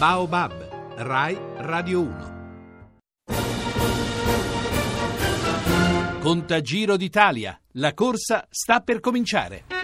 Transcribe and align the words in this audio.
Baobab, 0.00 0.94
Rai 0.96 1.38
Radio 1.58 2.00
1. 2.00 2.30
Contagiro 6.20 6.96
d'Italia. 6.96 7.60
La 7.72 7.92
corsa 7.92 8.46
sta 8.48 8.80
per 8.80 9.00
cominciare. 9.00 9.79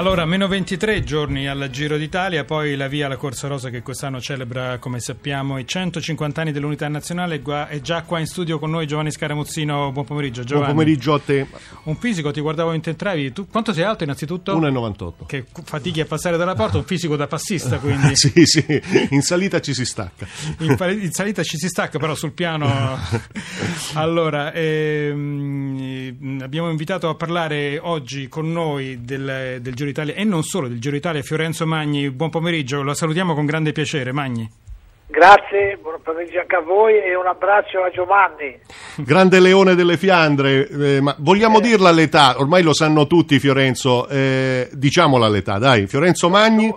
Allora, 0.00 0.24
meno 0.24 0.48
23 0.48 1.04
giorni 1.04 1.46
al 1.46 1.68
Giro 1.70 1.98
d'Italia, 1.98 2.42
poi 2.44 2.74
la 2.74 2.88
via 2.88 3.04
alla 3.04 3.18
Corsa 3.18 3.48
Rosa 3.48 3.68
che 3.68 3.82
quest'anno 3.82 4.18
celebra, 4.18 4.78
come 4.78 4.98
sappiamo, 4.98 5.58
i 5.58 5.66
150 5.66 6.40
anni 6.40 6.52
dell'Unità 6.52 6.88
Nazionale. 6.88 7.42
È 7.68 7.80
già 7.82 8.00
qua 8.04 8.18
in 8.18 8.24
studio 8.24 8.58
con 8.58 8.70
noi 8.70 8.86
Giovanni 8.86 9.10
Scaramuzzino. 9.10 9.92
Buon 9.92 10.06
pomeriggio, 10.06 10.42
Giovanni. 10.42 10.72
Buon 10.72 10.76
pomeriggio 10.78 11.12
a 11.12 11.20
te. 11.20 11.46
Un 11.82 11.96
fisico, 11.96 12.30
ti 12.30 12.40
guardavo 12.40 12.72
in 12.72 12.80
entravi. 12.82 13.30
Tu 13.34 13.46
quanto 13.46 13.74
sei 13.74 13.84
alto 13.84 14.04
innanzitutto? 14.04 14.58
1,98. 14.58 15.12
Che 15.26 15.44
fatichi 15.64 16.00
a 16.00 16.06
passare 16.06 16.38
dalla 16.38 16.54
porta, 16.54 16.78
un 16.78 16.84
fisico 16.84 17.16
da 17.16 17.26
passista 17.26 17.76
quindi. 17.76 18.16
sì, 18.16 18.46
sì, 18.46 18.82
in 19.10 19.20
salita 19.20 19.60
ci 19.60 19.74
si 19.74 19.84
stacca. 19.84 20.26
In, 20.60 20.78
in 20.98 21.12
salita 21.12 21.42
ci 21.42 21.58
si 21.58 21.68
stacca, 21.68 21.98
però 21.98 22.14
sul 22.14 22.32
piano... 22.32 22.98
allora, 23.92 24.50
ehm, 24.54 25.69
abbiamo 26.42 26.70
invitato 26.70 27.08
a 27.08 27.14
parlare 27.14 27.78
oggi 27.78 28.28
con 28.28 28.50
noi 28.50 29.04
del, 29.04 29.58
del 29.60 29.74
Giro 29.74 29.88
d'Italia 29.88 30.14
e 30.14 30.24
non 30.24 30.42
solo 30.42 30.68
del 30.68 30.80
Giro 30.80 30.94
d'Italia 30.94 31.22
Fiorenzo 31.22 31.66
Magni. 31.66 32.10
Buon 32.10 32.30
pomeriggio, 32.30 32.82
lo 32.82 32.94
salutiamo 32.94 33.34
con 33.34 33.46
grande 33.46 33.72
piacere. 33.72 34.12
Magni. 34.12 34.48
Grazie, 35.10 35.76
buon 35.82 36.00
pomeriggio 36.02 36.38
anche 36.38 36.54
a 36.54 36.60
voi 36.60 36.94
e 36.94 37.16
un 37.16 37.26
abbraccio 37.26 37.82
a 37.82 37.90
Giovanni. 37.90 38.60
Grande 38.96 39.40
leone 39.40 39.74
delle 39.74 39.96
Fiandre, 39.96 40.68
eh, 40.68 41.00
ma 41.00 41.14
vogliamo 41.18 41.58
eh. 41.58 41.62
dirla 41.62 41.90
l'età? 41.90 42.36
Ormai 42.38 42.62
lo 42.62 42.72
sanno 42.72 43.08
tutti 43.08 43.40
Fiorenzo, 43.40 44.06
eh, 44.08 44.68
diciamola 44.72 45.28
l'età, 45.28 45.58
dai. 45.58 45.88
Fiorenzo 45.88 46.28
Magni? 46.28 46.72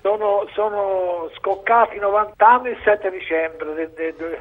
Sono, 0.00 0.46
sono 0.54 1.30
scoccati 1.36 1.98
90 1.98 2.46
anni 2.46 2.70
il 2.70 2.78
7 2.82 3.10
dicembre 3.10 3.74
del, 3.74 3.90
del, 3.94 4.14
del 4.16 4.38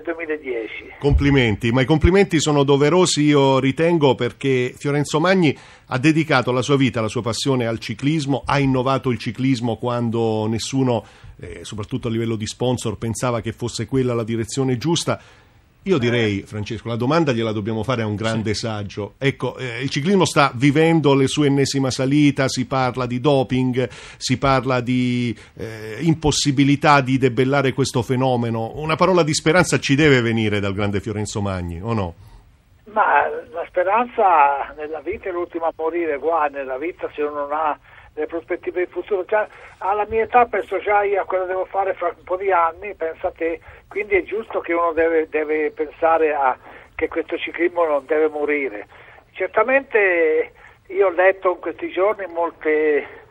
2010. 0.00 0.94
Complimenti, 0.98 1.72
ma 1.72 1.80
i 1.80 1.84
complimenti 1.84 2.40
sono 2.40 2.64
doverosi 2.64 3.22
io 3.22 3.58
ritengo 3.58 4.14
perché 4.14 4.74
Fiorenzo 4.76 5.20
Magni 5.20 5.56
ha 5.86 5.98
dedicato 5.98 6.52
la 6.52 6.62
sua 6.62 6.76
vita, 6.76 7.00
la 7.00 7.08
sua 7.08 7.22
passione 7.22 7.66
al 7.66 7.78
ciclismo, 7.78 8.42
ha 8.44 8.58
innovato 8.58 9.10
il 9.10 9.18
ciclismo 9.18 9.76
quando 9.76 10.46
nessuno, 10.46 11.04
eh, 11.38 11.60
soprattutto 11.62 12.08
a 12.08 12.10
livello 12.10 12.36
di 12.36 12.46
sponsor, 12.46 12.96
pensava 12.96 13.40
che 13.40 13.52
fosse 13.52 13.86
quella 13.86 14.14
la 14.14 14.24
direzione 14.24 14.78
giusta 14.78 15.20
io 15.86 15.98
direi, 15.98 16.42
Francesco, 16.42 16.88
la 16.88 16.96
domanda 16.96 17.32
gliela 17.32 17.52
dobbiamo 17.52 17.82
fare 17.82 18.00
a 18.00 18.06
un 18.06 18.14
grande 18.14 18.54
sì. 18.54 18.60
saggio. 18.60 19.14
Ecco, 19.18 19.58
eh, 19.58 19.82
il 19.82 19.90
ciclismo 19.90 20.24
sta 20.24 20.50
vivendo 20.54 21.14
le 21.14 21.26
sue 21.26 21.48
ennesima 21.48 21.90
salita, 21.90 22.48
si 22.48 22.66
parla 22.66 23.04
di 23.04 23.20
doping, 23.20 23.88
si 24.16 24.38
parla 24.38 24.80
di 24.80 25.36
eh, 25.56 25.98
impossibilità 26.00 27.02
di 27.02 27.18
debellare 27.18 27.74
questo 27.74 28.00
fenomeno. 28.00 28.72
Una 28.76 28.96
parola 28.96 29.22
di 29.22 29.34
speranza 29.34 29.78
ci 29.78 29.94
deve 29.94 30.22
venire 30.22 30.58
dal 30.58 30.72
grande 30.72 31.00
Fiorenzo 31.00 31.42
Magni, 31.42 31.80
o 31.82 31.92
no? 31.92 32.14
Ma 32.84 33.28
la 33.52 33.64
speranza 33.68 34.72
nella 34.76 35.00
vita 35.00 35.28
è 35.28 35.32
l'ultima 35.32 35.66
a 35.66 35.72
morire, 35.76 36.18
qua 36.18 36.46
nella 36.46 36.78
vita 36.78 37.10
se 37.14 37.22
uno 37.22 37.40
non 37.40 37.52
ha 37.52 37.78
le 38.14 38.26
prospettive 38.26 38.84
di 38.84 38.90
futuro. 38.90 39.24
Già, 39.24 39.46
alla 39.78 40.06
mia 40.08 40.22
età 40.22 40.46
penso 40.46 40.78
già 40.78 40.98
a 40.98 41.02
che 41.02 41.46
devo 41.46 41.64
fare 41.66 41.94
fra 41.94 42.08
un 42.16 42.24
po' 42.24 42.36
di 42.36 42.50
anni, 42.50 42.94
pensa 42.94 43.30
te, 43.30 43.60
quindi 43.88 44.16
è 44.16 44.22
giusto 44.22 44.60
che 44.60 44.72
uno 44.72 44.92
deve, 44.92 45.28
deve 45.28 45.70
pensare 45.70 46.34
a, 46.34 46.56
che 46.94 47.08
questo 47.08 47.36
ciclismo 47.36 47.84
non 47.84 48.06
deve 48.06 48.28
morire. 48.28 48.86
Certamente 49.32 50.52
io 50.88 51.06
ho 51.06 51.10
letto 51.10 51.52
in 51.52 51.60
questi 51.60 51.90
giorni 51.90 52.26
molte 52.26 53.22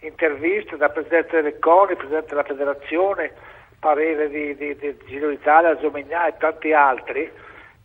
interviste 0.00 0.76
da 0.76 0.88
Presidente 0.88 1.42
del 1.42 1.58
CONI, 1.58 1.94
Presidente 1.94 2.28
della 2.28 2.42
Federazione, 2.42 3.32
parere 3.78 4.28
di, 4.28 4.56
di, 4.56 4.76
di 4.76 4.96
Giro 5.06 5.28
d'Italia, 5.28 5.78
Zomignà 5.78 6.26
e 6.26 6.36
tanti 6.38 6.72
altri. 6.72 7.30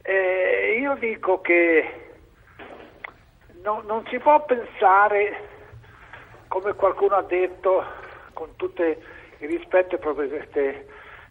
Eh, 0.02 0.78
io 0.80 0.96
dico 0.96 1.42
che 1.42 2.08
no, 3.62 3.84
non 3.86 4.06
si 4.08 4.18
può 4.20 4.44
pensare 4.46 5.57
come 6.48 6.74
qualcuno 6.74 7.16
ha 7.16 7.24
detto, 7.24 7.84
con 8.34 8.56
tutto 8.56 8.84
il 8.84 8.98
rispetto 9.40 9.98
proprio 9.98 10.28
queste, 10.28 10.88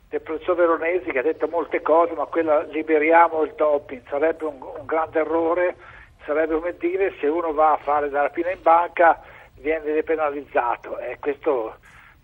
del 0.08 0.20
professor 0.20 0.56
Veronesi 0.56 1.10
che 1.10 1.18
ha 1.18 1.22
detto 1.22 1.48
molte 1.48 1.82
cose, 1.82 2.14
ma 2.14 2.26
quella 2.26 2.62
liberiamo 2.62 3.42
il 3.42 3.54
doping, 3.56 4.02
sarebbe 4.08 4.44
un, 4.44 4.60
un 4.60 4.86
grande 4.86 5.20
errore, 5.20 5.76
sarebbe 6.24 6.54
come 6.54 6.76
dire 6.76 7.14
se 7.20 7.26
uno 7.26 7.52
va 7.52 7.72
a 7.72 7.78
fare 7.78 8.10
la 8.10 8.22
rapina 8.22 8.50
in 8.50 8.62
banca 8.62 9.20
viene 9.58 9.92
depenalizzato 9.92 10.98
e 10.98 11.18
questo 11.18 11.76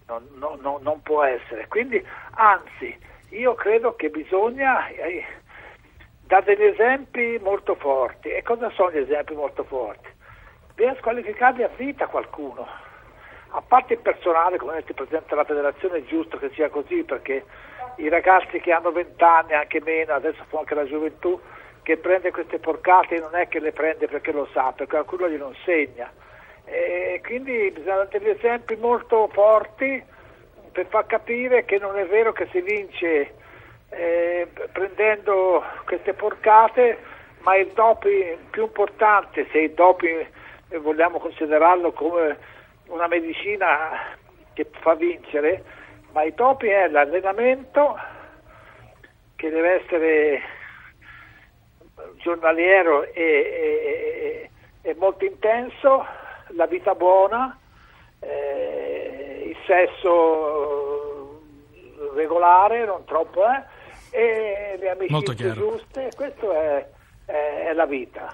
non, 0.06 0.28
non, 0.34 0.80
non, 0.82 1.02
può 1.02 1.22
essere. 1.22 1.66
Quindi, 1.68 2.04
anzi, 2.34 2.96
io 3.30 3.54
credo 3.54 3.94
che 3.96 4.10
bisogna 4.10 4.86
eh, 4.88 5.24
dare 6.26 6.56
degli 6.56 6.66
esempi 6.66 7.38
molto 7.40 7.74
forti. 7.76 8.28
E 8.28 8.42
cosa 8.42 8.70
sono 8.70 8.90
gli 8.90 8.98
esempi 8.98 9.34
molto 9.34 9.64
forti? 9.64 10.11
Viene 10.74 10.96
squalificato 10.98 11.62
a 11.62 11.70
vita 11.76 12.06
qualcuno 12.06 12.90
a 13.54 13.62
parte 13.66 13.94
il 13.94 13.98
personale, 14.00 14.56
come 14.56 14.74
detto 14.74 14.90
il 14.90 14.94
Presidente 14.94 15.28
della 15.28 15.44
Federazione, 15.44 15.98
è 15.98 16.04
giusto 16.04 16.38
che 16.38 16.50
sia 16.54 16.70
così 16.70 17.04
perché 17.04 17.44
i 17.96 18.08
ragazzi 18.08 18.58
che 18.60 18.72
hanno 18.72 18.92
20 18.92 19.22
anni, 19.22 19.52
anche 19.52 19.80
meno, 19.82 20.14
adesso 20.14 20.42
fu 20.48 20.56
anche 20.56 20.74
la 20.74 20.86
gioventù, 20.86 21.38
che 21.82 21.98
prende 21.98 22.30
queste 22.30 22.58
porcate 22.58 23.18
non 23.18 23.34
è 23.34 23.48
che 23.48 23.60
le 23.60 23.72
prende 23.72 24.06
perché 24.06 24.32
lo 24.32 24.48
sa, 24.52 24.72
perché 24.72 24.92
qualcuno 24.92 25.28
glielo 25.28 25.48
insegna. 25.48 26.10
E 26.64 27.20
quindi 27.22 27.70
bisogna 27.72 28.04
degli 28.04 28.28
esempi 28.28 28.76
molto 28.76 29.28
forti 29.32 30.02
per 30.70 30.86
far 30.86 31.04
capire 31.04 31.66
che 31.66 31.78
non 31.78 31.98
è 31.98 32.06
vero 32.06 32.32
che 32.32 32.48
si 32.50 32.60
vince 32.62 33.34
eh, 33.90 34.48
prendendo 34.72 35.62
queste 35.84 36.14
porcate, 36.14 36.96
ma 37.40 37.56
il 37.56 37.66
doping 37.74 38.38
più 38.48 38.62
importante, 38.62 39.46
se 39.50 39.58
il 39.58 39.72
doping 39.72 40.26
vogliamo 40.78 41.18
considerarlo 41.18 41.92
come 41.92 42.38
una 42.86 43.06
medicina 43.06 44.16
che 44.52 44.68
fa 44.70 44.94
vincere, 44.94 45.64
ma 46.12 46.22
i 46.22 46.34
topi 46.34 46.68
è 46.68 46.88
l'allenamento 46.88 47.96
che 49.36 49.50
deve 49.50 49.82
essere 49.82 50.40
giornaliero 52.16 53.04
e, 53.04 53.22
e, 53.22 54.50
e 54.82 54.94
molto 54.94 55.24
intenso, 55.24 56.04
la 56.48 56.66
vita 56.66 56.94
buona, 56.94 57.58
eh, 58.20 59.44
il 59.48 59.56
sesso 59.66 61.40
regolare, 62.14 62.84
non 62.84 63.04
troppo, 63.04 63.44
eh, 63.46 63.64
e 64.10 64.76
le 64.78 64.90
amicizie 64.90 65.52
giuste, 65.52 66.10
questo 66.14 66.52
è, 66.52 66.86
è, 67.24 67.64
è 67.68 67.72
la 67.72 67.86
vita. 67.86 68.32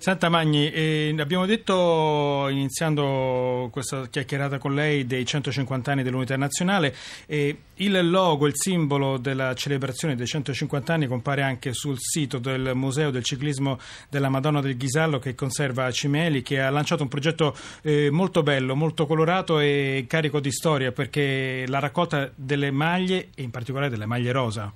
Santa 0.00 0.30
Magni, 0.30 0.70
eh, 0.70 1.14
abbiamo 1.18 1.44
detto, 1.44 2.48
iniziando 2.48 3.68
questa 3.70 4.06
chiacchierata 4.06 4.56
con 4.56 4.74
lei, 4.74 5.04
dei 5.04 5.26
150 5.26 5.92
anni 5.92 6.02
dell'Unità 6.02 6.38
Nazionale, 6.38 6.94
eh, 7.26 7.54
il 7.74 8.08
logo, 8.08 8.46
il 8.46 8.54
simbolo 8.56 9.18
della 9.18 9.52
celebrazione 9.52 10.14
dei 10.14 10.26
150 10.26 10.94
anni 10.94 11.06
compare 11.06 11.42
anche 11.42 11.74
sul 11.74 11.98
sito 11.98 12.38
del 12.38 12.70
Museo 12.74 13.10
del 13.10 13.22
Ciclismo 13.22 13.76
della 14.08 14.30
Madonna 14.30 14.62
del 14.62 14.78
Ghisallo 14.78 15.18
che 15.18 15.34
conserva 15.34 15.90
Cimeli, 15.90 16.40
che 16.40 16.62
ha 16.62 16.70
lanciato 16.70 17.02
un 17.02 17.10
progetto 17.10 17.54
eh, 17.82 18.08
molto 18.10 18.42
bello, 18.42 18.74
molto 18.74 19.04
colorato 19.04 19.58
e 19.58 20.06
carico 20.08 20.40
di 20.40 20.50
storia, 20.50 20.92
perché 20.92 21.66
la 21.68 21.78
raccolta 21.78 22.30
delle 22.34 22.70
maglie, 22.70 23.28
e 23.34 23.42
in 23.42 23.50
particolare 23.50 23.90
delle 23.90 24.06
maglie 24.06 24.32
rosa. 24.32 24.72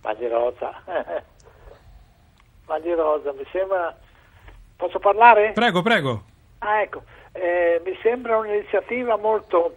Maglie 0.00 0.28
rosa. 0.30 0.82
maglie 2.64 2.94
rosa, 2.94 3.34
mi 3.34 3.44
sembra 3.52 3.94
Posso 4.80 4.98
parlare? 4.98 5.52
Prego, 5.52 5.82
prego. 5.82 6.22
Ah, 6.60 6.80
ecco. 6.80 7.02
Eh, 7.32 7.82
mi 7.84 7.94
sembra 8.02 8.38
un'iniziativa 8.38 9.18
molto 9.18 9.76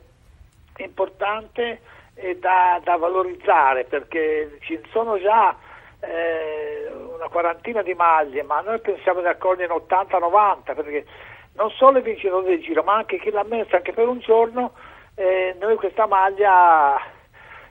importante 0.78 1.82
e 2.14 2.38
da, 2.40 2.80
da 2.82 2.96
valorizzare 2.96 3.84
perché 3.84 4.60
ci 4.62 4.80
sono 4.92 5.20
già 5.20 5.54
eh, 6.00 6.90
una 7.16 7.28
quarantina 7.28 7.82
di 7.82 7.94
maglie, 7.94 8.44
ma 8.44 8.62
noi 8.62 8.80
pensiamo 8.80 9.20
di 9.20 9.28
accogliere 9.28 9.74
80-90 9.74 10.74
perché 10.74 11.06
non 11.56 11.70
solo 11.72 11.98
i 11.98 12.02
vincitori 12.02 12.46
del 12.46 12.62
giro, 12.62 12.82
ma 12.84 12.96
anche 12.96 13.20
chi 13.20 13.30
l'ha 13.30 13.44
messa 13.44 13.76
anche 13.76 13.92
per 13.92 14.08
un 14.08 14.20
giorno, 14.20 14.72
eh, 15.16 15.54
noi 15.60 15.76
questa 15.76 16.08
maglia 16.08 16.96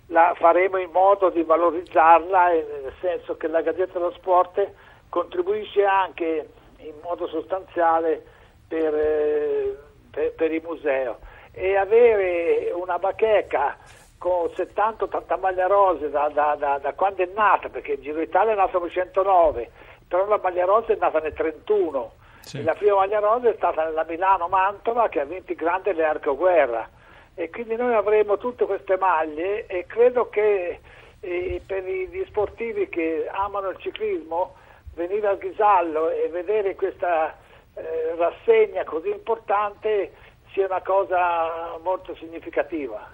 la 0.08 0.35
faremo 0.37 0.76
in 0.76 0.90
modo 0.90 1.31
di 1.31 1.43
valorizzarla, 1.43 2.49
nel 2.49 2.93
senso 3.00 3.38
che 3.38 3.49
la 3.49 3.62
Gazzetta 3.62 3.99
dello 3.99 4.12
Sport 4.12 4.70
contribuisce 5.08 5.82
anche 5.82 6.49
in 6.82 6.94
modo 7.02 7.26
sostanziale 7.29 8.23
per, 8.69 8.94
eh, 8.94 9.76
per, 10.11 10.32
per 10.32 10.52
il 10.52 10.62
museo. 10.62 11.19
E 11.52 11.76
avere 11.76 12.70
una 12.75 12.99
bacheca 12.99 13.76
con 14.19 14.46
70-80 14.46 15.40
maglie 15.40 15.67
rose 15.67 16.11
da, 16.11 16.29
da, 16.29 16.55
da, 16.56 16.79
da, 16.79 16.93
quando 16.94 17.23
è 17.23 17.29
nata, 17.34 17.69
perché 17.69 17.93
il 17.93 18.00
Giro 18.00 18.19
d'Italia 18.20 18.52
è 18.52 18.56
nato 18.56 18.79
nel 18.79 18.90
1909, 18.94 19.70
però 20.06 20.26
la 20.26 20.40
maglia 20.43 20.64
rosa 20.64 20.93
è 20.93 20.96
nata 20.96 21.19
nel 21.19 21.34
1931 21.37 22.20
sì. 22.43 22.62
la 22.62 22.75
prima 22.75 22.96
maglia 22.96 23.20
rosa 23.20 23.49
è 23.49 23.55
stata 23.56 23.85
nella 23.85 24.05
Milano-Mantova 24.05 25.08
che 25.08 25.20
ha 25.20 25.25
vinto 25.25 25.52
il 25.52 25.58
grande 25.58 25.93
Learco 25.93 26.37
Guerra. 26.37 26.88
E 27.35 27.49
quindi 27.49 27.76
noi 27.76 27.94
avremo 27.94 28.37
tutte 28.37 28.67
queste 28.67 28.99
maglie 28.99 29.67
e 29.67 29.87
credo 29.87 30.28
che 30.28 30.81
eh, 31.20 31.62
per 31.67 31.82
gli 31.85 32.25
sportivi 32.26 32.88
che 32.88 33.28
amano 33.31 33.70
il 33.70 33.78
ciclismo 33.78 34.56
venire 34.94 35.27
al 35.27 35.39
Ghisallo 35.39 36.11
e 36.11 36.29
vedere 36.29 36.75
questa 36.75 37.37
eh, 37.75 38.15
rassegna 38.17 38.85
così 38.85 39.09
importante 39.09 40.12
sia 40.53 40.67
una 40.67 40.83
cosa 40.83 41.79
molto 41.83 42.15
significativa. 42.17 43.09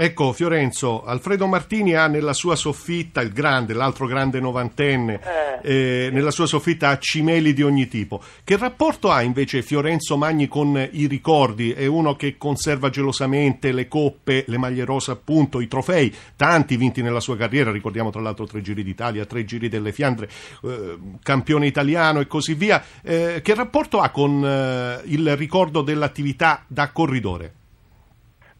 Ecco 0.00 0.32
Fiorenzo, 0.32 1.02
Alfredo 1.02 1.48
Martini 1.48 1.94
ha 1.94 2.06
nella 2.06 2.32
sua 2.32 2.54
soffitta, 2.54 3.20
il 3.20 3.32
grande, 3.32 3.74
l'altro 3.74 4.06
grande 4.06 4.38
novantenne, 4.38 5.20
Eh. 5.60 6.06
eh, 6.06 6.10
nella 6.12 6.30
sua 6.30 6.46
soffitta 6.46 6.90
ha 6.90 6.98
cimeli 6.98 7.52
di 7.52 7.62
ogni 7.62 7.88
tipo. 7.88 8.22
Che 8.44 8.56
rapporto 8.56 9.10
ha 9.10 9.22
invece 9.22 9.60
Fiorenzo 9.60 10.16
Magni 10.16 10.46
con 10.46 10.88
i 10.92 11.08
ricordi? 11.08 11.72
È 11.72 11.84
uno 11.86 12.14
che 12.14 12.36
conserva 12.38 12.90
gelosamente 12.90 13.72
le 13.72 13.88
coppe, 13.88 14.44
le 14.46 14.56
maglie 14.56 14.84
rosa 14.84 15.10
appunto, 15.10 15.60
i 15.60 15.66
trofei, 15.66 16.14
tanti 16.36 16.76
vinti 16.76 17.02
nella 17.02 17.18
sua 17.18 17.36
carriera, 17.36 17.72
ricordiamo 17.72 18.10
tra 18.10 18.20
l'altro 18.20 18.46
tre 18.46 18.60
giri 18.60 18.84
d'Italia, 18.84 19.26
tre 19.26 19.44
giri 19.44 19.68
delle 19.68 19.90
Fiandre, 19.90 20.28
eh, 20.62 20.96
campione 21.24 21.66
italiano 21.66 22.20
e 22.20 22.28
così 22.28 22.54
via. 22.54 22.80
Eh, 23.02 23.40
che 23.42 23.52
rapporto 23.52 23.98
ha 23.98 24.10
con 24.10 24.44
eh, 24.44 25.00
il 25.06 25.36
ricordo 25.36 25.82
dell'attività 25.82 26.62
da 26.68 26.92
corridore? 26.92 27.52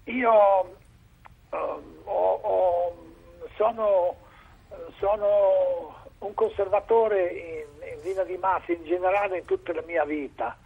Io 0.07 0.31
ho- 1.51 2.41
ho- 2.43 2.97
sono, 3.57 4.17
sono 4.99 5.97
un 6.19 6.35
conservatore 6.35 7.29
in, 7.29 7.65
in 7.95 8.01
linea 8.03 8.25
di 8.25 8.37
massa 8.37 8.73
in 8.73 8.85
generale 8.85 9.39
in 9.39 9.45
tutta 9.45 9.73
la 9.73 9.83
mia 9.87 10.05
vita. 10.05 10.57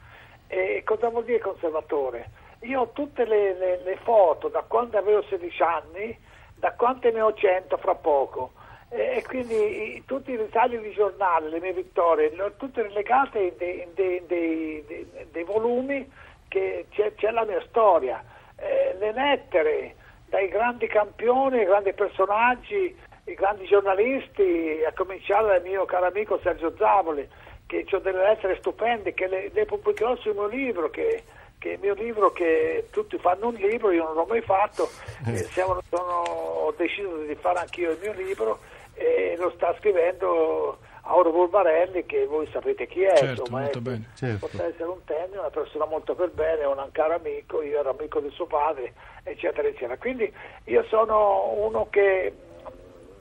E 0.47 0.83
cosa 0.85 1.09
vuol 1.09 1.25
dire 1.25 1.39
conservatore? 1.39 2.31
Io 2.61 2.81
ho 2.81 2.89
tutte 2.93 3.25
le, 3.25 3.55
le- 3.55 3.83
le 3.83 3.97
foto 4.03 4.49
da 4.49 4.63
quando 4.63 4.99
avevo 4.99 5.23
16 5.23 5.63
anni, 5.63 6.19
da 6.55 6.73
quante 6.73 7.11
ne 7.11 7.21
ho 7.21 7.33
100 7.33 7.77
fra 7.79 7.95
poco. 7.95 8.53
E, 8.91 9.23
quindi 9.27 9.95
i- 9.97 10.05
tutti 10.05 10.33
i 10.33 10.37
ritagli 10.37 10.77
di 10.77 10.93
giornale, 10.93 11.49
le 11.49 11.61
mie 11.61 11.73
vittorie, 11.73 12.35
le 12.35 12.43
ho 12.43 12.53
tutte 12.57 12.83
relegate 12.83 13.39
in 13.39 13.55
dei, 13.57 14.23
dei- 14.27 14.85
dei- 14.87 15.27
dei 15.31 15.45
volumi 15.45 16.11
che 16.49 16.87
c'è, 16.91 17.15
c'è 17.15 17.31
la 17.31 17.45
mia 17.45 17.63
storia. 17.69 18.23
Eh, 18.57 18.95
le 18.99 19.13
lettere 19.13 19.97
dai 20.33 20.49
grandi 20.49 20.87
campioni, 20.87 21.59
ai 21.59 21.67
grandi 21.67 21.93
personaggi, 21.93 22.97
i 23.25 23.35
grandi 23.35 23.67
giornalisti, 23.67 24.83
a 24.87 24.93
cominciare 24.95 25.47
dal 25.49 25.63
mio 25.63 25.85
caro 25.85 26.07
amico 26.07 26.41
Sergio 26.43 26.73
Zavoli, 26.79 27.29
che 27.67 27.85
ho 27.93 27.99
delle 27.99 28.23
lettere 28.23 28.57
stupende, 28.57 29.13
che 29.13 29.27
le, 29.27 29.51
le 29.53 29.67
pubblicherò 29.67 30.17
sul 30.17 30.33
mio 30.33 30.47
libro, 30.47 30.89
che, 30.89 31.23
che 31.59 31.73
è 31.73 31.73
il 31.75 31.81
mio 31.81 31.93
libro 31.93 32.33
che 32.33 32.87
tutti 32.91 33.19
fanno 33.19 33.49
un 33.49 33.55
libro, 33.57 33.91
io 33.91 34.05
non 34.05 34.15
l'ho 34.15 34.25
mai 34.25 34.41
fatto, 34.41 34.89
eh, 35.27 35.37
siamo- 35.53 35.83
sono- 35.91 36.23
ho 36.23 36.73
deciso 36.79 37.15
di 37.25 37.35
fare 37.35 37.59
anch'io 37.59 37.91
il 37.91 37.99
mio 38.01 38.13
libro 38.15 38.59
e 38.95 39.37
lo 39.39 39.51
sta 39.55 39.75
scrivendo 39.79 40.79
Auro 41.05 41.31
Volvarelli, 41.33 42.07
che 42.07 42.27
voi 42.27 42.49
sapete 42.53 42.87
chi 42.87 43.03
è, 43.03 43.17
Certo, 43.17 43.41
insomma, 43.43 43.61
molto 43.63 43.79
è- 43.79 43.81
bene. 43.83 44.09
Certo. 44.15 44.47
potrà 44.47 44.67
essere 44.67 44.85
un 44.85 45.05
tennis, 45.05 45.37
una 45.39 45.51
persona 45.51 45.85
molto 45.87 46.15
per 46.15 46.31
bene, 46.31 46.65
un 46.65 46.89
caro 46.93 47.15
amico, 47.15 47.61
io 47.63 47.81
ero 47.81 47.91
amico 47.91 48.21
di 48.21 48.31
suo 48.31 48.47
padre, 48.47 48.93
eccetera, 49.25 49.67
eccetera. 49.67 49.97
Quindi 49.99 50.33
io 50.65 50.85
sono 50.85 51.55
uno 51.57 51.89
che 51.91 52.33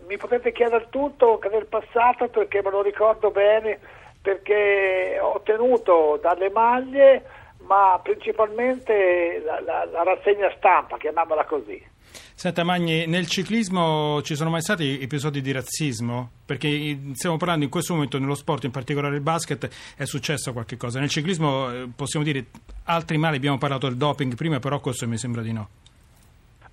mi 0.05 0.17
potete 0.17 0.51
chiedere 0.51 0.87
tutto 0.89 1.39
che 1.39 1.49
del 1.49 1.65
passato 1.65 2.27
perché 2.27 2.61
me 2.61 2.69
lo 2.69 2.81
ricordo 2.83 3.31
bene, 3.31 3.79
perché 4.21 5.17
ho 5.19 5.35
ottenuto 5.35 6.19
dalle 6.21 6.51
maglie, 6.51 7.23
ma 7.61 7.99
principalmente 8.03 9.41
la, 9.43 9.59
la- 9.61 9.85
la 9.85 10.03
rassegna 10.03 10.53
stampa, 10.57 10.97
chiamiamola 10.97 11.45
così. 11.45 11.83
Senta 12.35 12.63
Magni, 12.63 13.05
nel 13.07 13.27
ciclismo 13.27 14.21
ci 14.23 14.35
sono 14.35 14.49
mai 14.49 14.61
stati 14.61 14.99
episodi 15.01 15.41
di 15.41 15.51
razzismo? 15.51 16.31
Perché 16.45 16.97
stiamo 17.13 17.37
parlando 17.37 17.65
in 17.65 17.69
questo 17.71 17.93
momento 17.93 18.17
nello 18.19 18.35
sport, 18.35 18.63
in 18.63 18.71
particolare 18.71 19.15
il 19.15 19.21
basket, 19.21 19.69
è 19.95 20.05
successo 20.05 20.51
qualche 20.53 20.77
cosa. 20.77 20.99
Nel 20.99 21.09
ciclismo 21.09 21.71
eh, 21.71 21.87
possiamo 21.95 22.25
dire 22.25 22.45
altri 22.85 23.17
mali, 23.17 23.37
abbiamo 23.37 23.57
parlato 23.57 23.87
del 23.87 23.97
doping 23.97 24.35
prima, 24.35 24.59
però 24.59 24.79
questo 24.79 25.07
mi 25.07 25.17
sembra 25.17 25.41
di 25.41 25.53
no. 25.53 25.69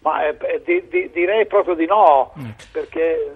Ma 0.00 0.26
eh, 0.26 0.36
eh, 0.40 0.62
di- 0.64 0.84
di- 0.88 1.10
direi 1.12 1.46
proprio 1.46 1.74
di 1.74 1.86
no, 1.86 2.32
Ecco. 2.36 2.64
perché 2.72 3.00
eh, 3.14 3.30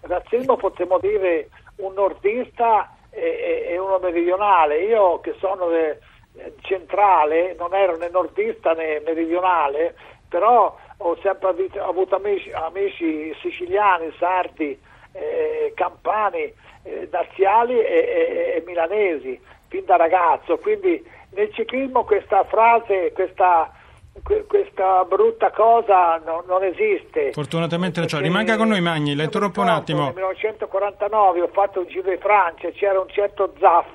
razzismo 0.00 0.56
potremmo 0.56 0.98
dire 0.98 1.48
un 1.76 1.92
nordista 1.94 2.96
e, 3.10 3.66
e- 3.70 3.78
uno 3.78 3.98
meridionale. 4.02 4.82
Io 4.84 5.20
che 5.20 5.34
sono 5.38 5.70
eh, 5.70 5.98
centrale, 6.62 7.54
non 7.58 7.74
ero 7.74 7.96
né 7.96 8.08
nordista 8.10 8.72
né 8.72 9.00
meridionale, 9.04 9.94
però 10.34 10.76
ho 10.96 11.16
sempre 11.22 11.54
avuto 11.78 12.16
amici, 12.16 12.50
amici 12.50 13.32
siciliani, 13.40 14.12
sardi, 14.18 14.76
eh, 15.12 15.72
campani, 15.76 16.52
eh, 16.82 17.06
daziali 17.08 17.78
e, 17.78 17.84
e- 17.84 18.54
e 18.56 18.62
milanesi, 18.66 19.40
fin 19.68 19.84
da 19.84 19.94
ragazzo. 19.94 20.56
Quindi 20.58 21.00
nel 21.34 21.52
ciclismo 21.54 22.02
questa 22.02 22.42
frase, 22.46 23.12
questa, 23.12 23.70
que- 24.24 24.44
questa 24.46 25.04
brutta 25.04 25.52
cosa 25.52 26.16
no- 26.24 26.42
non 26.48 26.64
esiste. 26.64 27.30
Fortunatamente 27.30 28.00
non 28.00 28.08
c'è. 28.08 28.18
Rimanga 28.18 28.56
con 28.56 28.66
noi, 28.66 28.80
Magni, 28.80 29.14
mi 29.14 29.22
interrompo 29.22 29.60
un 29.60 29.68
attimo. 29.68 30.06
Nel 30.06 30.14
1949 30.14 31.42
ho 31.42 31.48
fatto 31.52 31.78
un 31.78 31.86
giro 31.86 32.10
di 32.10 32.16
Francia, 32.16 32.68
c'era 32.70 32.98
un 32.98 33.08
certo 33.08 33.54
Zaff, 33.60 33.86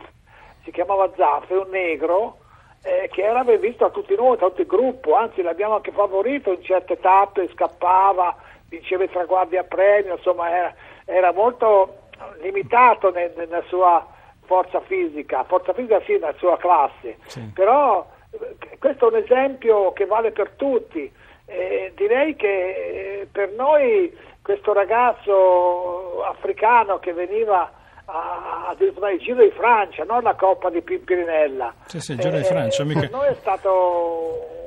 si 0.63 0.71
chiamava 0.71 1.11
Zaff, 1.17 1.49
è 1.51 1.57
un 1.57 1.67
negro, 1.69 2.37
eh, 2.83 3.09
che 3.11 3.21
era 3.23 3.43
ben 3.43 3.59
visto 3.59 3.83
da 3.85 3.91
tutti 3.91 4.15
noi, 4.15 4.37
da 4.37 4.47
tutto 4.47 4.61
il 4.61 4.67
gruppo, 4.67 5.15
anzi 5.15 5.41
l'abbiamo 5.41 5.75
anche 5.75 5.91
favorito 5.91 6.51
in 6.51 6.63
certe 6.63 6.99
tappe, 6.99 7.49
scappava, 7.53 8.35
vinceva 8.69 9.03
i 9.03 9.09
traguardi 9.09 9.57
a 9.57 9.63
premio, 9.63 10.15
insomma 10.15 10.49
era, 10.55 10.73
era 11.05 11.33
molto 11.33 11.95
limitato 12.41 13.11
nel- 13.11 13.33
nella 13.35 13.63
sua 13.67 14.05
forza 14.45 14.79
fisica, 14.81 15.43
forza 15.43 15.73
fisica 15.73 16.01
sì, 16.05 16.13
nella 16.13 16.33
sua 16.37 16.57
classe, 16.57 17.17
Sì. 17.25 17.51
però 17.53 18.05
eh, 18.31 18.77
questo 18.79 19.05
è 19.09 19.15
un 19.17 19.23
esempio 19.23 19.91
che 19.93 20.05
vale 20.05 20.31
per 20.31 20.51
tutti. 20.51 21.11
Eh, 21.45 21.93
direi 21.95 22.35
che 22.35 23.19
eh, 23.21 23.27
per 23.31 23.49
noi 23.53 24.15
questo 24.43 24.71
ragazzo 24.73 26.23
africano 26.25 26.99
che 26.99 27.11
veniva 27.13 27.71
a, 28.11 28.69
a 28.69 28.75
disputare 28.77 29.13
il 29.13 29.19
Giro 29.19 29.43
di 29.43 29.51
Francia, 29.51 30.03
non 30.03 30.23
la 30.23 30.35
Coppa 30.35 30.69
di 30.69 30.81
Pimpirinella. 30.81 31.73
Sì, 31.85 31.99
sì, 31.99 32.11
il 32.13 32.19
Giro 32.19 32.37
di 32.37 32.43
Francia, 32.43 32.83
mica- 32.83 33.01
Per 33.01 33.11
noi 33.11 33.27
è 33.27 33.35
stato 33.39 34.57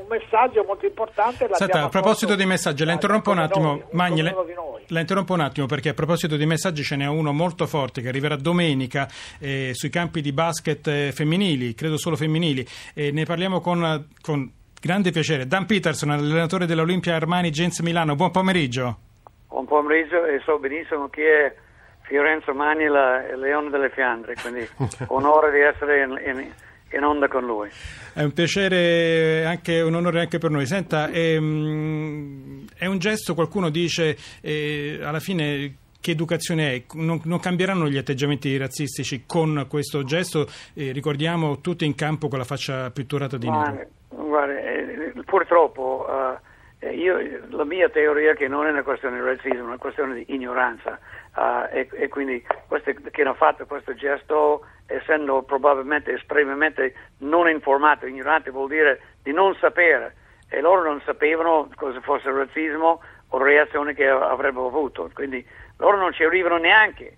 un 0.00 0.06
messaggio 0.08 0.64
molto 0.64 0.86
importante. 0.86 1.48
Senta, 1.52 1.84
a 1.84 1.88
proposito 1.88 2.34
di 2.34 2.44
messaggi, 2.46 2.84
la 2.84 2.92
interrompo 2.92 3.30
un 3.30 3.38
attimo. 3.38 3.68
noi, 3.68 3.84
Magni, 3.92 4.16
come 4.18 4.30
la, 4.30 4.32
uno 4.32 4.44
di 4.44 4.54
noi. 4.54 4.82
la 4.88 5.00
interrompo 5.00 5.32
un 5.32 5.40
attimo 5.40 5.66
perché 5.66 5.90
a 5.90 5.94
proposito 5.94 6.36
di 6.36 6.46
messaggi 6.46 6.82
ce 6.82 6.96
n'è 6.96 7.06
uno 7.06 7.32
molto 7.32 7.66
forte 7.66 8.00
che 8.02 8.08
arriverà 8.08 8.36
domenica 8.36 9.08
eh, 9.40 9.70
sui 9.72 9.90
campi 9.90 10.20
di 10.20 10.32
basket 10.32 10.86
eh, 10.86 11.12
femminili, 11.12 11.74
credo 11.74 11.96
solo 11.96 12.16
femminili. 12.16 12.66
E 12.94 13.10
ne 13.10 13.24
parliamo 13.24 13.60
con, 13.60 14.08
con 14.20 14.50
grande 14.80 15.10
piacere. 15.10 15.46
Dan 15.46 15.66
Peterson, 15.66 16.10
allenatore 16.10 16.66
dell'Olimpia 16.66 17.14
Armani 17.14 17.50
Gens 17.50 17.80
Milano. 17.80 18.14
Buon 18.14 18.30
pomeriggio. 18.30 18.98
Buon 19.48 19.66
pomeriggio 19.66 20.24
e 20.24 20.40
so 20.44 20.58
benissimo 20.58 21.08
chi 21.08 21.22
è 21.22 21.54
Fiorenzo 22.04 22.52
Magni, 22.54 22.86
la- 22.86 23.26
il 23.30 23.38
leone 23.38 23.70
delle 23.70 23.90
Fiandre, 23.90 24.34
quindi 24.40 24.66
onore 25.08 25.50
di 25.50 25.60
essere 25.60 26.02
in, 26.04 26.20
in- 26.38 26.52
in 26.96 27.02
onda 27.02 27.26
con 27.26 27.44
lui. 27.44 27.68
È 28.12 28.22
un 28.22 28.32
piacere, 28.32 29.44
anche 29.44 29.80
un 29.80 29.94
onore 29.94 30.20
anche 30.20 30.38
per 30.38 30.50
noi. 30.50 30.64
Senta, 30.64 31.08
ehm, 31.10 32.66
è 32.78 32.86
un 32.86 32.98
gesto, 32.98 33.34
qualcuno 33.34 33.68
dice, 33.70 34.16
eh, 34.40 35.00
alla 35.02 35.18
fine 35.18 35.74
che 36.00 36.12
educazione 36.12 36.72
è? 36.74 36.82
Non, 36.94 37.20
non 37.24 37.40
cambieranno 37.40 37.88
gli 37.88 37.96
atteggiamenti 37.96 38.56
razzistici 38.56 39.24
con 39.26 39.66
questo 39.68 40.04
gesto? 40.04 40.46
Eh, 40.74 40.92
ricordiamo 40.92 41.60
tutti 41.60 41.84
in 41.84 41.94
campo 41.96 42.28
con 42.28 42.38
la 42.38 42.44
faccia 42.44 42.90
pitturata 42.90 43.38
di 43.38 43.48
nero. 43.48 43.86
guarda, 44.10 44.52
eh, 44.60 45.12
purtroppo 45.24 46.06
eh, 46.08 46.43
io- 46.92 47.18
la 47.50 47.64
mia 47.64 47.88
teoria 47.88 48.32
è 48.32 48.36
che 48.36 48.48
non 48.48 48.66
è 48.66 48.70
una 48.70 48.82
questione 48.82 49.18
di 49.18 49.24
razzismo, 49.24 49.58
è 49.58 49.62
una 49.62 49.78
questione 49.78 50.14
di 50.14 50.24
ignoranza. 50.28 50.98
Eh, 51.36 51.80
e, 51.80 51.88
e 51.92 52.08
quindi 52.08 52.44
questo, 52.68 52.92
che 53.10 53.22
hanno 53.22 53.34
fatto 53.34 53.66
questo 53.66 53.94
gesto 53.94 54.66
essendo 54.86 55.42
probabilmente 55.42 56.12
estremamente 56.12 56.94
non 57.18 57.48
informato, 57.48 58.06
ignorante 58.06 58.50
vuol 58.50 58.68
dire 58.68 59.00
di 59.22 59.32
non 59.32 59.54
sapere. 59.56 60.14
E 60.48 60.60
loro 60.60 60.82
non 60.82 61.00
sapevano 61.04 61.68
cosa 61.74 62.00
fosse 62.00 62.28
il 62.28 62.34
razzismo 62.34 63.00
o 63.28 63.42
reazioni 63.42 63.94
che 63.94 64.08
avrebbero 64.08 64.66
avuto, 64.66 65.10
quindi 65.12 65.44
loro 65.78 65.96
non 65.96 66.12
ci 66.12 66.22
arrivano 66.22 66.58
neanche 66.58 67.16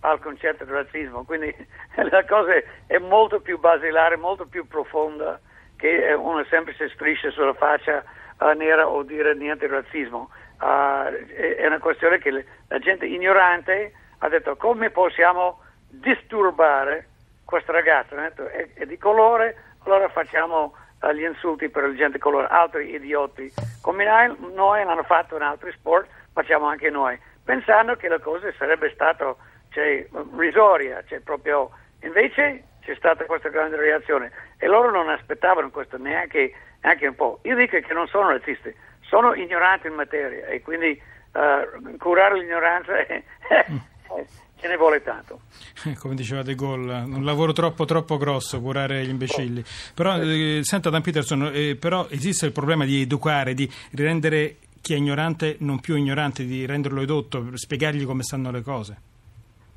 al 0.00 0.20
concetto 0.20 0.64
di 0.64 0.70
razzismo, 0.70 1.24
quindi 1.24 1.54
la 2.10 2.24
cosa 2.24 2.52
è 2.86 2.98
molto 2.98 3.40
più 3.40 3.58
basilare, 3.58 4.16
molto 4.16 4.46
più 4.46 4.66
profonda 4.66 5.40
che 5.76 6.12
una 6.12 6.44
semplice 6.48 6.88
striscia 6.88 7.30
sulla 7.30 7.54
faccia 7.54 7.98
eh, 8.00 8.04
nera 8.54 8.88
o 8.88 9.02
dire 9.02 9.34
niente 9.34 9.66
di 9.66 9.72
razzismo. 9.72 10.30
Eh, 10.60 11.56
è, 11.56 11.66
una 11.66 11.78
questione 11.78 12.18
che 12.18 12.44
la 12.68 12.78
gente 12.78 13.06
ignorante 13.06 13.92
ha 14.18 14.28
detto 14.28 14.56
come 14.56 14.90
possiamo 14.90 15.60
disturbare 15.88 17.08
questa 17.44 17.72
ragazza, 17.72 18.14
è, 18.26 18.68
è 18.74 18.84
di 18.84 18.98
colore, 18.98 19.56
allora 19.84 20.08
facciamo 20.08 20.74
uh, 21.00 21.10
gli 21.12 21.22
insulti 21.22 21.70
per 21.70 21.84
la 21.84 21.94
gente 21.94 22.18
colore, 22.18 22.46
altri 22.48 22.94
idioti. 22.94 23.50
Come 23.80 24.04
noi, 24.04 24.36
noi 24.52 24.82
hanno 24.82 25.02
fatto 25.04 25.36
in 25.36 25.42
altri 25.42 25.72
sport, 25.72 26.08
facciamo 26.32 26.66
anche 26.66 26.90
noi, 26.90 27.18
pensando 27.44 27.94
che 27.96 28.08
la 28.08 28.18
cosa 28.18 28.52
sarebbe 28.58 28.90
stata 28.92 29.34
cioè, 29.70 30.06
risoria, 30.36 31.02
cioè, 31.06 31.20
proprio... 31.20 31.70
invece 32.02 32.64
c'è 32.82 32.94
stata 32.96 33.24
questa 33.24 33.50
grande 33.50 33.76
reazione 33.76 34.30
e 34.58 34.66
loro 34.66 34.90
non 34.90 35.08
aspettavano 35.08 35.70
questo 35.70 35.98
neanche, 35.98 36.52
neanche 36.80 37.06
un 37.06 37.14
po'. 37.14 37.40
Io 37.42 37.56
dico 37.56 37.78
che 37.78 37.92
non 37.92 38.06
sono 38.08 38.30
razzisti, 38.30 38.74
sono 39.00 39.34
ignoranti 39.34 39.86
in 39.86 39.94
materia 39.94 40.46
e 40.46 40.60
quindi 40.62 41.00
uh, 41.32 41.96
curare 41.96 42.38
l'ignoranza 42.38 42.92
ce 44.60 44.68
ne 44.68 44.76
vuole 44.76 45.02
tanto. 45.02 45.40
Come 45.98 46.14
diceva 46.14 46.42
De 46.42 46.54
Gaulle, 46.54 47.04
un 47.06 47.24
lavoro 47.24 47.52
troppo 47.52 47.84
troppo 47.84 48.16
grosso 48.16 48.60
curare 48.60 49.04
gli 49.04 49.10
imbecilli. 49.10 49.62
Però, 49.94 50.20
eh, 50.20 50.60
senta 50.62 50.90
Dan 50.90 51.02
Peterson, 51.02 51.50
eh, 51.52 51.76
però 51.76 52.06
esiste 52.10 52.46
il 52.46 52.52
problema 52.52 52.84
di 52.84 53.02
educare, 53.02 53.54
di 53.54 53.70
rendere 53.94 54.56
chi 54.80 54.94
è 54.94 54.96
ignorante 54.96 55.56
non 55.60 55.80
più 55.80 55.96
ignorante, 55.96 56.44
di 56.44 56.66
renderlo 56.66 57.00
edotto, 57.00 57.44
spiegargli 57.54 58.04
come 58.04 58.22
stanno 58.22 58.50
le 58.50 58.62
cose. 58.62 58.96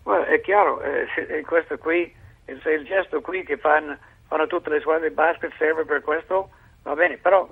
Well, 0.03 0.23
è 0.23 0.41
chiaro, 0.41 0.81
eh, 0.81 1.05
questo 1.45 1.77
qui, 1.77 2.11
se 2.45 2.71
il 2.71 2.85
gesto 2.85 3.21
qui 3.21 3.43
che 3.43 3.57
fanno, 3.57 3.97
fanno 4.27 4.47
tutte 4.47 4.69
le 4.69 4.79
squadre 4.79 5.09
di 5.09 5.13
basket 5.13 5.51
serve 5.57 5.85
per 5.85 6.01
questo, 6.01 6.49
va 6.83 6.93
bene, 6.95 7.17
però 7.17 7.47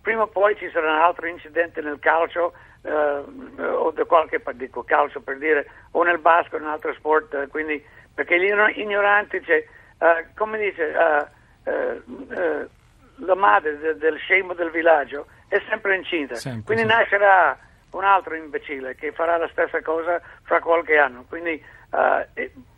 prima 0.00 0.22
o 0.22 0.26
poi 0.28 0.56
ci 0.56 0.68
saranno 0.70 1.04
altri 1.04 1.30
incidenti 1.30 1.80
nel 1.80 1.98
calcio 1.98 2.52
eh, 2.82 2.90
o 2.90 3.90
da 3.90 4.04
qualche 4.04 4.42
dico 4.54 4.82
calcio 4.82 5.20
per 5.20 5.38
dire 5.38 5.66
o 5.92 6.02
nel 6.02 6.18
basco 6.18 6.56
o 6.56 6.58
in 6.58 6.64
un 6.64 6.70
altro 6.70 6.92
sport 6.94 7.34
eh, 7.34 7.46
quindi 7.48 7.84
perché 8.14 8.38
gli 8.38 8.50
ignoranti 8.78 9.42
cioè, 9.44 9.56
eh, 9.56 10.26
come 10.34 10.58
dice 10.58 10.90
eh, 10.90 11.26
eh, 11.64 12.02
eh, 12.30 12.68
la 13.16 13.34
madre 13.34 13.78
de, 13.78 13.96
del 13.96 14.16
scemo 14.18 14.54
del 14.54 14.70
villaggio 14.70 15.26
è 15.48 15.60
sempre 15.68 15.96
incinta 15.96 16.36
sempre, 16.36 16.62
quindi 16.74 16.90
sì. 16.90 16.96
nascerà 16.96 17.58
un 17.90 18.04
altro 18.04 18.34
imbecille 18.34 18.94
che 18.94 19.12
farà 19.12 19.36
la 19.36 19.48
stessa 19.48 19.82
cosa 19.82 20.20
fra 20.42 20.60
qualche 20.60 20.96
anno 20.96 21.24
quindi 21.28 21.62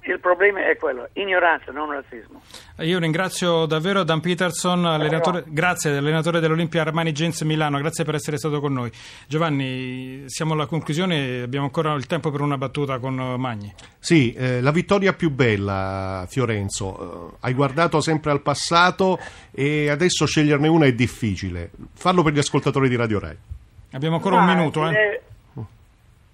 il 0.04 0.18
problema 0.20 0.68
è 0.68 0.76
quello, 0.76 1.08
ignoranza, 1.12 1.70
non 1.70 1.92
razzismo. 1.92 2.40
Io 2.78 2.98
ringrazio 2.98 3.66
davvero 3.66 4.02
Dan 4.04 4.20
Peterson, 4.20 4.84
allenatore, 4.86 5.44
grazie, 5.46 5.96
allenatore 5.96 6.40
dell'Olimpia 6.40 6.80
Armani 6.80 7.12
Gens 7.12 7.42
Milano, 7.42 7.78
grazie 7.78 8.04
per 8.04 8.14
essere 8.14 8.38
stato 8.38 8.58
con 8.58 8.72
noi. 8.72 8.90
Giovanni, 9.28 10.24
siamo 10.26 10.54
alla 10.54 10.66
conclusione, 10.66 11.42
abbiamo 11.42 11.66
ancora 11.66 11.92
il 11.92 12.06
tempo 12.06 12.30
per 12.30 12.40
una 12.40 12.56
battuta 12.56 12.98
con 12.98 13.14
Magni. 13.14 13.72
Sì, 13.98 14.32
eh, 14.32 14.60
la 14.62 14.72
vittoria 14.72 15.12
più 15.12 15.30
bella, 15.30 16.24
Fiorenzo. 16.28 17.32
Eh, 17.32 17.36
hai 17.40 17.52
guardato 17.52 18.00
sempre 18.00 18.30
al 18.30 18.40
passato 18.40 19.18
e 19.52 19.90
adesso 19.90 20.26
sceglierne 20.26 20.68
una 20.68 20.86
è 20.86 20.92
difficile. 20.94 21.70
Fallo 21.94 22.22
per 22.22 22.32
gli 22.32 22.38
ascoltatori 22.38 22.88
di 22.88 22.96
Radio 22.96 23.18
Rai. 23.20 23.36
Abbiamo 23.92 24.16
ancora 24.16 24.36
Ma, 24.36 24.42
un 24.42 24.56
minuto. 24.56 24.88
Direi, 24.88 25.14
eh. 25.14 25.20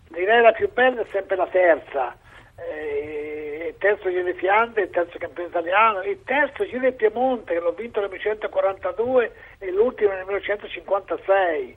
direi 0.09 0.43
la 0.43 0.53
più 0.53 0.71
bella 0.73 1.03
è 1.03 1.07
sempre 1.11 1.37
la 1.37 1.47
terza. 1.47 2.17
Eh, 2.57 3.67
il 3.69 3.79
terzo 3.79 4.09
Giro 4.09 4.25
di 4.25 4.33
Fiandre, 4.33 4.83
il 4.83 4.91
terzo 4.91 5.19
campione 5.19 5.49
italiano, 5.49 6.03
il 6.03 6.23
terzo 6.25 6.65
Giro 6.67 6.89
di 6.89 6.93
Piemonte 6.93 7.55
che 7.55 7.61
l'ho 7.61 7.73
vinto 7.73 8.01
nel 8.01 8.09
1942 8.09 9.33
e 9.59 9.71
l'ultimo 9.71 10.11
nel 10.11 10.25
1956 10.25 11.77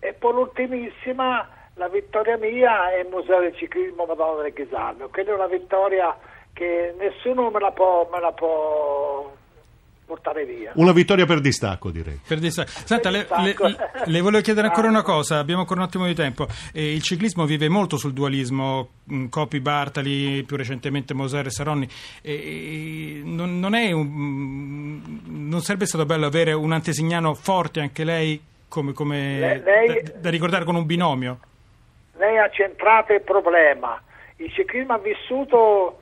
e 0.00 0.12
poi 0.14 0.32
l'ultimissima 0.32 1.48
la 1.74 1.88
vittoria 1.88 2.36
mia 2.36 2.90
è 2.90 3.00
il 3.00 3.08
Museo 3.08 3.40
del 3.40 3.54
Ciclismo 3.54 4.04
Madonna 4.04 4.42
del 4.42 4.52
Ghisallo, 4.52 5.08
quella 5.08 5.30
è 5.30 5.34
una 5.34 5.46
vittoria 5.46 6.16
che 6.52 6.94
nessuno 6.98 7.50
me 7.50 7.60
la 7.60 7.70
può, 7.70 8.08
me 8.12 8.20
la 8.20 8.32
può 8.32 9.32
portare 10.12 10.44
via. 10.44 10.72
Una 10.74 10.92
vittoria 10.92 11.24
per 11.24 11.40
distacco, 11.40 11.90
direi. 11.90 12.20
Per 12.26 12.38
distacco. 12.38 12.70
Senta, 12.84 13.10
per 13.10 13.12
le, 13.12 13.18
distacco. 13.44 13.66
Le, 13.66 13.76
le, 14.04 14.20
volevo 14.20 14.42
chiedere 14.42 14.66
ancora 14.66 14.88
una 14.88 15.02
cosa, 15.02 15.38
abbiamo 15.38 15.60
ancora 15.60 15.80
un 15.80 15.86
attimo 15.86 16.06
di 16.06 16.14
tempo. 16.14 16.46
Eh, 16.74 16.92
il 16.92 17.02
ciclismo 17.02 17.46
vive 17.46 17.70
molto 17.70 17.96
sul 17.96 18.12
dualismo, 18.12 18.88
mm, 19.10 19.28
Copi 19.28 19.60
Bartali, 19.60 20.42
più 20.42 20.56
recentemente 20.56 21.14
Moser 21.14 21.46
e 21.46 21.50
Saronni. 21.50 21.88
Eh, 22.20 23.22
non, 23.24 23.58
non, 23.58 23.72
un, 23.72 24.06
mm, 24.06 25.48
non, 25.48 25.62
sarebbe 25.62 25.86
stato 25.86 26.04
bello 26.04 26.26
avere 26.26 26.52
un 26.52 26.72
antesignano 26.72 27.32
forte 27.32 27.80
anche 27.80 28.04
lei, 28.04 28.38
come, 28.68 28.92
come 28.92 29.38
lei, 29.38 29.62
lei, 29.62 30.02
da, 30.02 30.12
da 30.20 30.30
ricordare 30.30 30.64
con 30.64 30.74
un 30.74 30.84
binomio? 30.84 31.38
Lei 32.16 32.36
ha 32.36 32.50
centrato 32.50 33.14
il 33.14 33.22
problema. 33.22 34.00
Il 34.36 34.52
ciclismo 34.52 34.92
ha 34.92 34.98
vissuto 34.98 36.01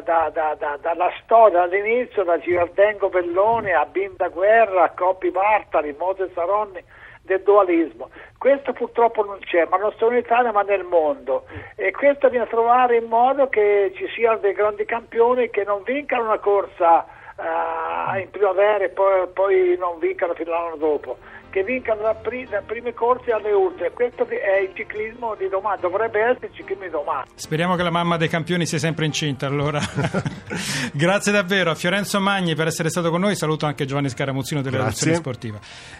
da, 0.00 0.30
da, 0.30 0.54
da, 0.58 0.78
dalla 0.80 1.12
storia, 1.22 1.66
dall'inizio, 1.66 2.24
da 2.24 2.38
Girardengo 2.38 3.10
Bellone 3.10 3.74
a 3.74 3.84
Binda 3.84 4.28
Guerra, 4.28 4.84
a 4.84 4.90
Coppi 4.90 5.30
Bartali, 5.30 5.94
Mose 5.98 6.30
Saronni, 6.32 6.82
del 7.20 7.42
dualismo. 7.42 8.08
Questo 8.38 8.72
purtroppo 8.72 9.22
non 9.24 9.38
c'è, 9.40 9.66
ma 9.66 9.76
non 9.76 9.92
solo 9.98 10.12
in 10.12 10.18
Italia 10.18 10.52
ma 10.52 10.62
nel 10.62 10.84
mondo. 10.84 11.44
E 11.76 11.90
questo 11.90 12.30
viene 12.30 12.46
a 12.46 12.48
trovare 12.48 12.96
in 12.96 13.04
modo 13.04 13.48
che 13.48 13.92
ci 13.94 14.08
siano 14.14 14.38
dei 14.38 14.54
grandi 14.54 14.86
campioni 14.86 15.50
che 15.50 15.64
non 15.64 15.82
vincano 15.82 16.24
una 16.24 16.38
corsa 16.38 17.04
uh, 17.36 18.18
in 18.18 18.30
primavera 18.30 18.84
e 18.84 18.88
poi, 18.88 19.26
poi 19.34 19.76
non 19.78 19.98
vincano 19.98 20.32
fino 20.32 20.54
all'anno 20.54 20.76
dopo 20.76 21.18
che 21.54 21.62
vincano 21.62 22.02
da, 22.02 22.14
pri- 22.14 22.48
da 22.48 22.62
prime 22.66 22.92
corse 22.94 23.30
alle 23.30 23.52
ultime. 23.52 23.92
Questo 23.92 24.26
è 24.26 24.58
il 24.58 24.72
ciclismo 24.74 25.36
di 25.36 25.48
domani, 25.48 25.80
dovrebbe 25.80 26.18
essere 26.20 26.48
il 26.48 26.52
ciclismo 26.52 26.82
di 26.82 26.90
domani. 26.90 27.28
Speriamo 27.36 27.76
che 27.76 27.84
la 27.84 27.90
mamma 27.90 28.16
dei 28.16 28.26
campioni 28.26 28.66
sia 28.66 28.78
sempre 28.78 29.04
incinta 29.04 29.46
allora. 29.46 29.78
Grazie 30.92 31.30
davvero 31.30 31.70
a 31.70 31.76
Fiorenzo 31.76 32.18
Magni 32.18 32.56
per 32.56 32.66
essere 32.66 32.90
stato 32.90 33.08
con 33.08 33.20
noi, 33.20 33.36
saluto 33.36 33.66
anche 33.66 33.84
Giovanni 33.84 34.08
Scaramuzzino 34.08 34.62
della 34.62 34.78
Redazione 34.78 35.14
Sportiva. 35.14 35.60